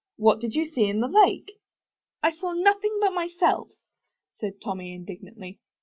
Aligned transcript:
'What 0.17 0.39
did 0.39 0.55
you 0.55 0.65
see 0.65 0.85
in 0.85 0.99
the 0.99 1.07
lake?" 1.07 1.59
*'I 2.23 2.31
saw 2.31 2.53
nothing 2.53 2.97
but 2.99 3.13
myself," 3.13 3.69
said 4.33 4.59
Tommy, 4.59 4.97
indig 4.97 5.21
nantly. 5.21 5.59